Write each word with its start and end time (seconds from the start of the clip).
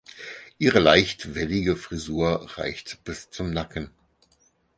Ihre 0.57 0.79
leicht 0.79 1.35
wellige 1.35 1.75
Frisur 1.75 2.49
reicht 2.57 3.03
bis 3.03 3.29
zum 3.29 3.51
Nacken. 3.51 3.91